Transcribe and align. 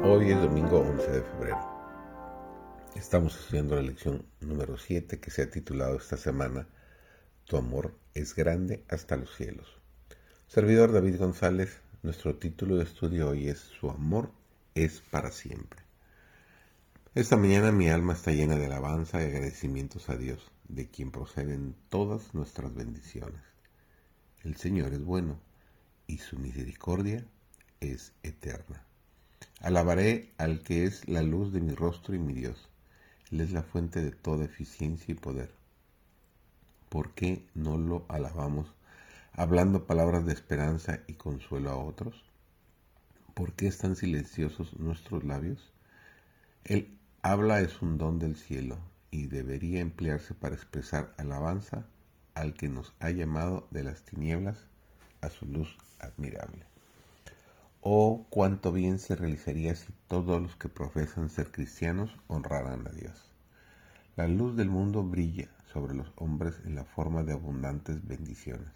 Hoy 0.00 0.30
es 0.30 0.40
domingo 0.40 0.78
11 0.78 1.10
de 1.10 1.22
febrero. 1.22 1.58
Estamos 2.94 3.34
estudiando 3.34 3.74
la 3.74 3.82
lección 3.82 4.24
número 4.40 4.78
7 4.78 5.18
que 5.18 5.32
se 5.32 5.42
ha 5.42 5.50
titulado 5.50 5.96
esta 5.96 6.16
semana 6.16 6.68
Tu 7.46 7.56
amor 7.56 7.98
es 8.14 8.36
grande 8.36 8.84
hasta 8.88 9.16
los 9.16 9.34
cielos. 9.34 9.80
Servidor 10.46 10.92
David 10.92 11.18
González, 11.18 11.80
nuestro 12.04 12.36
título 12.36 12.76
de 12.76 12.84
estudio 12.84 13.30
hoy 13.30 13.48
es 13.48 13.58
Su 13.58 13.90
amor 13.90 14.30
es 14.76 15.00
para 15.00 15.32
siempre. 15.32 15.80
Esta 17.16 17.36
mañana 17.36 17.72
mi 17.72 17.88
alma 17.88 18.12
está 18.12 18.30
llena 18.30 18.54
de 18.54 18.66
alabanza 18.66 19.20
y 19.20 19.26
agradecimientos 19.26 20.08
a 20.10 20.16
Dios, 20.16 20.52
de 20.68 20.88
quien 20.88 21.10
proceden 21.10 21.74
todas 21.88 22.34
nuestras 22.34 22.72
bendiciones. 22.72 23.42
El 24.44 24.54
Señor 24.54 24.92
es 24.92 25.02
bueno 25.02 25.40
y 26.06 26.18
su 26.18 26.38
misericordia 26.38 27.26
es 27.80 28.12
eterna. 28.22 28.87
Alabaré 29.60 30.32
al 30.38 30.62
que 30.62 30.84
es 30.84 31.08
la 31.08 31.22
luz 31.22 31.52
de 31.52 31.60
mi 31.60 31.74
rostro 31.74 32.14
y 32.14 32.18
mi 32.20 32.32
Dios. 32.32 32.68
Él 33.32 33.40
es 33.40 33.50
la 33.50 33.62
fuente 33.62 34.00
de 34.00 34.12
toda 34.12 34.44
eficiencia 34.44 35.10
y 35.12 35.16
poder. 35.16 35.50
¿Por 36.88 37.12
qué 37.14 37.44
no 37.54 37.76
lo 37.76 38.06
alabamos 38.08 38.72
hablando 39.32 39.84
palabras 39.84 40.24
de 40.24 40.32
esperanza 40.32 41.00
y 41.08 41.14
consuelo 41.14 41.70
a 41.70 41.76
otros? 41.76 42.24
¿Por 43.34 43.52
qué 43.52 43.66
están 43.66 43.96
silenciosos 43.96 44.78
nuestros 44.78 45.24
labios? 45.24 45.72
El 46.64 46.96
habla 47.22 47.60
es 47.60 47.82
un 47.82 47.98
don 47.98 48.20
del 48.20 48.36
cielo 48.36 48.78
y 49.10 49.26
debería 49.26 49.80
emplearse 49.80 50.34
para 50.34 50.54
expresar 50.54 51.14
alabanza 51.18 51.84
al 52.34 52.54
que 52.54 52.68
nos 52.68 52.94
ha 53.00 53.10
llamado 53.10 53.66
de 53.72 53.82
las 53.82 54.04
tinieblas 54.04 54.58
a 55.20 55.30
su 55.30 55.46
luz 55.46 55.76
admirable. 55.98 56.64
Oh, 57.80 58.26
cuánto 58.28 58.72
bien 58.72 58.98
se 58.98 59.14
realizaría 59.14 59.76
si 59.76 59.92
todos 60.08 60.42
los 60.42 60.56
que 60.56 60.68
profesan 60.68 61.30
ser 61.30 61.52
cristianos 61.52 62.10
honraran 62.26 62.88
a 62.88 62.90
Dios. 62.90 63.30
La 64.16 64.26
luz 64.26 64.56
del 64.56 64.68
mundo 64.68 65.04
brilla 65.04 65.48
sobre 65.72 65.94
los 65.94 66.12
hombres 66.16 66.56
en 66.64 66.74
la 66.74 66.84
forma 66.84 67.22
de 67.22 67.34
abundantes 67.34 68.04
bendiciones. 68.06 68.72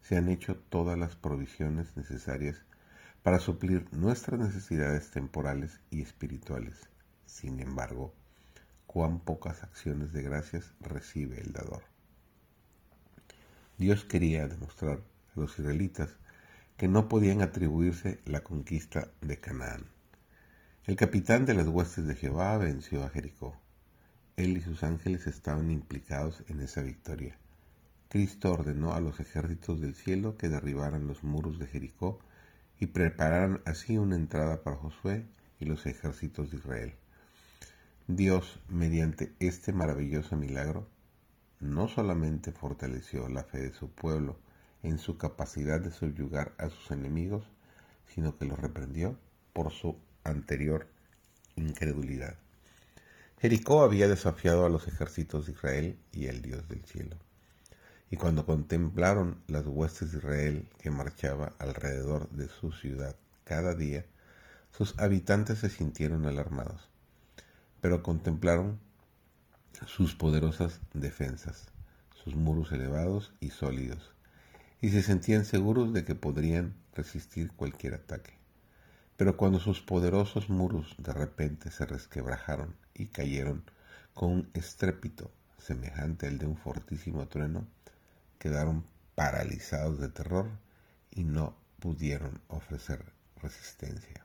Se 0.00 0.16
han 0.16 0.30
hecho 0.30 0.56
todas 0.56 0.98
las 0.98 1.14
provisiones 1.14 1.94
necesarias 1.94 2.56
para 3.22 3.38
suplir 3.38 3.86
nuestras 3.92 4.40
necesidades 4.40 5.10
temporales 5.10 5.80
y 5.90 6.00
espirituales. 6.00 6.88
Sin 7.26 7.60
embargo, 7.60 8.14
cuán 8.86 9.20
pocas 9.20 9.62
acciones 9.62 10.14
de 10.14 10.22
gracias 10.22 10.72
recibe 10.80 11.38
el 11.42 11.52
dador. 11.52 11.82
Dios 13.76 14.04
quería 14.04 14.48
demostrar 14.48 15.00
a 15.00 15.40
los 15.40 15.58
israelitas 15.58 16.16
que 16.76 16.88
no 16.88 17.08
podían 17.08 17.40
atribuirse 17.40 18.20
la 18.26 18.40
conquista 18.40 19.08
de 19.22 19.38
Canaán. 19.38 19.86
El 20.84 20.96
capitán 20.96 21.46
de 21.46 21.54
las 21.54 21.68
huestes 21.68 22.06
de 22.06 22.14
Jehová 22.14 22.56
venció 22.58 23.02
a 23.02 23.08
Jericó. 23.08 23.56
Él 24.36 24.56
y 24.56 24.60
sus 24.60 24.82
ángeles 24.82 25.26
estaban 25.26 25.70
implicados 25.70 26.44
en 26.48 26.60
esa 26.60 26.82
victoria. 26.82 27.38
Cristo 28.08 28.52
ordenó 28.52 28.92
a 28.92 29.00
los 29.00 29.18
ejércitos 29.18 29.80
del 29.80 29.94
cielo 29.94 30.36
que 30.36 30.48
derribaran 30.48 31.06
los 31.06 31.24
muros 31.24 31.58
de 31.58 31.66
Jericó 31.66 32.20
y 32.78 32.86
prepararan 32.86 33.62
así 33.64 33.96
una 33.96 34.16
entrada 34.16 34.62
para 34.62 34.76
Josué 34.76 35.24
y 35.58 35.64
los 35.64 35.86
ejércitos 35.86 36.50
de 36.50 36.58
Israel. 36.58 36.94
Dios, 38.06 38.60
mediante 38.68 39.32
este 39.40 39.72
maravilloso 39.72 40.36
milagro, 40.36 40.86
no 41.58 41.88
solamente 41.88 42.52
fortaleció 42.52 43.28
la 43.28 43.42
fe 43.42 43.58
de 43.58 43.72
su 43.72 43.90
pueblo, 43.90 44.38
en 44.86 44.98
su 44.98 45.18
capacidad 45.18 45.80
de 45.80 45.90
subyugar 45.90 46.54
a 46.58 46.70
sus 46.70 46.92
enemigos, 46.92 47.44
sino 48.06 48.38
que 48.38 48.44
los 48.44 48.58
reprendió 48.58 49.18
por 49.52 49.72
su 49.72 49.98
anterior 50.22 50.86
incredulidad. 51.56 52.36
Jericó 53.40 53.82
había 53.82 54.06
desafiado 54.06 54.64
a 54.64 54.68
los 54.68 54.86
ejércitos 54.86 55.46
de 55.46 55.52
Israel 55.52 55.98
y 56.12 56.26
el 56.26 56.40
Dios 56.40 56.68
del 56.68 56.84
cielo. 56.84 57.16
Y 58.10 58.16
cuando 58.16 58.46
contemplaron 58.46 59.42
las 59.48 59.66
huestes 59.66 60.12
de 60.12 60.18
Israel 60.18 60.68
que 60.78 60.92
marchaba 60.92 61.52
alrededor 61.58 62.30
de 62.30 62.48
su 62.48 62.70
ciudad 62.70 63.16
cada 63.44 63.74
día, 63.74 64.06
sus 64.70 64.96
habitantes 65.00 65.58
se 65.58 65.68
sintieron 65.68 66.26
alarmados, 66.26 66.88
pero 67.80 68.04
contemplaron 68.04 68.78
sus 69.86 70.14
poderosas 70.14 70.80
defensas, 70.94 71.66
sus 72.22 72.36
muros 72.36 72.70
elevados 72.70 73.32
y 73.40 73.50
sólidos, 73.50 74.12
y 74.80 74.90
se 74.90 75.02
sentían 75.02 75.44
seguros 75.44 75.92
de 75.92 76.04
que 76.04 76.14
podrían 76.14 76.74
resistir 76.94 77.50
cualquier 77.52 77.94
ataque. 77.94 78.34
Pero 79.16 79.36
cuando 79.36 79.60
sus 79.60 79.80
poderosos 79.80 80.50
muros 80.50 80.94
de 80.98 81.12
repente 81.12 81.70
se 81.70 81.86
resquebrajaron 81.86 82.76
y 82.94 83.06
cayeron 83.06 83.64
con 84.14 84.30
un 84.30 84.50
estrépito 84.54 85.30
semejante 85.58 86.26
al 86.26 86.38
de 86.38 86.46
un 86.46 86.56
fortísimo 86.56 87.26
trueno, 87.26 87.66
quedaron 88.38 88.84
paralizados 89.14 89.98
de 89.98 90.08
terror 90.08 90.46
y 91.10 91.24
no 91.24 91.56
pudieron 91.80 92.40
ofrecer 92.48 93.04
resistencia. 93.42 94.24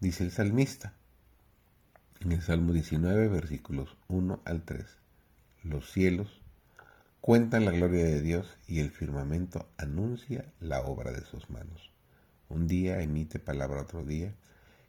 Dice 0.00 0.24
el 0.24 0.30
salmista 0.30 0.94
en 2.20 2.32
el 2.32 2.42
Salmo 2.42 2.72
19, 2.72 3.28
versículos 3.28 3.96
1 4.08 4.40
al 4.44 4.62
3, 4.62 4.86
los 5.64 5.90
cielos 5.90 6.40
cuentan 7.20 7.64
la 7.64 7.72
gloria 7.72 8.04
de 8.04 8.22
Dios 8.22 8.56
y 8.66 8.80
el 8.80 8.90
firmamento 8.90 9.68
anuncia 9.76 10.52
la 10.60 10.82
obra 10.82 11.10
de 11.10 11.24
sus 11.24 11.50
manos. 11.50 11.92
Un 12.48 12.66
día 12.66 13.02
emite 13.02 13.38
palabra 13.38 13.80
a 13.80 13.82
otro 13.82 14.04
día 14.04 14.34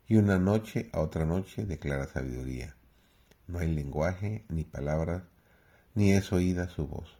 y 0.08 0.18
una 0.18 0.38
noche 0.38 0.90
a 0.94 1.00
otra 1.00 1.26
noche 1.26 1.66
declara 1.66 2.08
sabiduría. 2.08 2.76
No 3.48 3.60
hay 3.60 3.74
lenguaje 3.74 4.46
ni 4.48 4.64
palabra, 4.64 5.28
ni 5.96 6.14
es 6.14 6.32
oída 6.32 6.70
su 6.70 6.88
voz. 6.88 7.18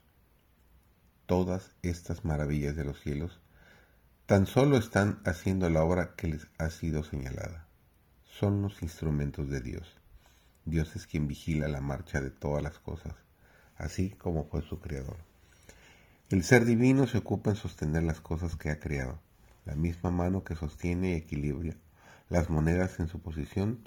Todas 1.26 1.72
estas 1.82 2.24
maravillas 2.24 2.76
de 2.76 2.86
los 2.86 3.00
cielos 3.02 3.42
tan 4.26 4.46
solo 4.46 4.78
están 4.78 5.22
haciendo 5.26 5.70
la 5.70 5.84
obra 5.84 6.16
que 6.16 6.28
les 6.28 6.48
ha 6.60 6.70
sido 6.70 7.04
señalada. 7.04 7.68
Son 8.24 8.62
los 8.62 8.82
instrumentos 8.84 9.50
de 9.50 9.60
Dios. 9.60 9.98
Dios 10.66 10.96
es 10.96 11.08
quien 11.08 11.28
vigila 11.28 11.68
la 11.68 11.82
marcha 11.82 12.22
de 12.22 12.30
todas 12.30 12.62
las 12.62 12.78
cosas 12.78 13.16
así 13.80 14.12
como 14.12 14.46
fue 14.46 14.62
su 14.62 14.80
creador. 14.80 15.18
El 16.30 16.44
ser 16.44 16.66
divino 16.66 17.08
se 17.08 17.18
ocupa 17.18 17.50
en 17.50 17.56
sostener 17.56 18.04
las 18.04 18.22
cosas 18.22 18.56
que 18.56 18.70
ha 18.70 18.80
creado. 18.80 19.20
La 19.66 19.74
misma 19.74 20.12
mano 20.12 20.44
que 20.44 20.56
sostiene 20.56 21.12
y 21.12 21.14
equilibra 21.16 21.76
las 22.30 22.52
monedas 22.52 23.00
en 23.00 23.08
su 23.08 23.20
posición 23.20 23.80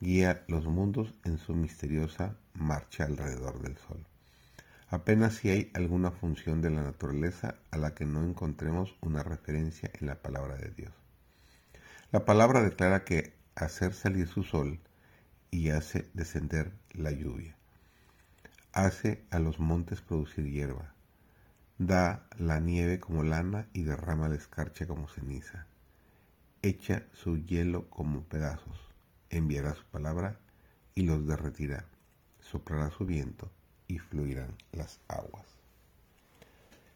guía 0.00 0.44
los 0.46 0.66
mundos 0.66 1.12
en 1.24 1.38
su 1.38 1.54
misteriosa 1.54 2.36
marcha 2.54 3.04
alrededor 3.04 3.60
del 3.60 3.76
Sol. 3.76 4.06
Apenas 4.88 5.34
si 5.34 5.50
hay 5.50 5.70
alguna 5.74 6.12
función 6.12 6.62
de 6.62 6.70
la 6.70 6.82
naturaleza 6.82 7.56
a 7.72 7.76
la 7.76 7.94
que 7.94 8.06
no 8.06 8.22
encontremos 8.24 8.96
una 9.00 9.24
referencia 9.24 9.90
en 10.00 10.06
la 10.06 10.22
palabra 10.22 10.54
de 10.56 10.70
Dios. 10.70 10.92
La 12.12 12.24
palabra 12.24 12.62
declara 12.62 13.04
que 13.04 13.34
hacer 13.56 13.92
salir 13.92 14.28
su 14.28 14.44
sol 14.44 14.78
y 15.50 15.70
hace 15.70 16.08
descender 16.14 16.72
la 16.92 17.10
lluvia 17.10 17.57
hace 18.84 19.24
a 19.30 19.40
los 19.40 19.58
montes 19.58 20.00
producir 20.00 20.48
hierba, 20.48 20.94
da 21.78 22.28
la 22.38 22.60
nieve 22.60 23.00
como 23.00 23.24
lana 23.24 23.66
y 23.72 23.82
derrama 23.82 24.28
la 24.28 24.36
escarcha 24.36 24.86
como 24.86 25.08
ceniza, 25.08 25.66
echa 26.62 27.02
su 27.12 27.38
hielo 27.38 27.90
como 27.90 28.22
pedazos, 28.22 28.78
enviará 29.30 29.74
su 29.74 29.84
palabra 29.86 30.38
y 30.94 31.02
los 31.02 31.26
derretirá, 31.26 31.86
soplará 32.38 32.90
su 32.90 33.04
viento 33.04 33.50
y 33.88 33.98
fluirán 33.98 34.54
las 34.70 35.00
aguas. 35.08 35.46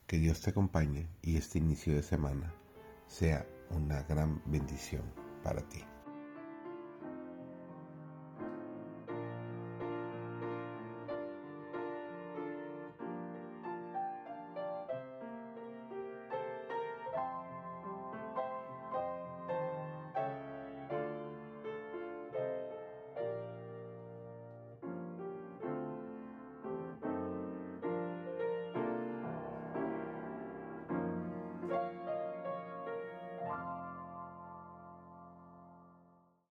Que 0.07 0.19
Dios 0.19 0.41
te 0.41 0.51
acompañe 0.51 1.09
y 1.21 1.37
este 1.37 1.59
inicio 1.59 1.95
de 1.95 2.03
semana 2.05 2.55
sea 3.09 3.45
una 3.71 4.03
gran 4.05 4.41
bendición 4.47 5.03
para 5.43 5.63
ti. 5.63 5.83